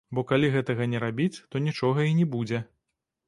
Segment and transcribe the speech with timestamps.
[0.17, 2.63] Бо калі гэтага не рабіць, то нічога і не будзе.